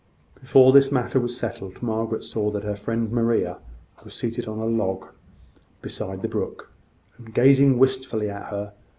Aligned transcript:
Before 0.39 0.71
this 0.73 0.91
matter 0.91 1.19
was 1.19 1.37
settled, 1.37 1.83
Margaret 1.83 2.23
saw 2.23 2.49
that 2.49 2.63
her 2.63 2.75
friend 2.75 3.11
Maria 3.11 3.59
was 4.03 4.15
seated 4.15 4.47
on 4.47 4.57
a 4.57 4.65
log 4.65 5.05
beside 5.83 6.23
the 6.23 6.27
brook, 6.27 6.71
and 7.19 7.31
gazing 7.31 7.77
wistfully 7.77 8.27
at 8.27 8.47
her. 8.49 8.73